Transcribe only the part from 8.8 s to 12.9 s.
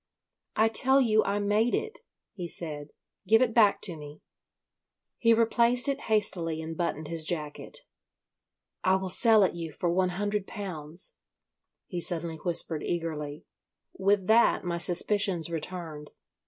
"I will sell it you for one hundred pounds," he suddenly whispered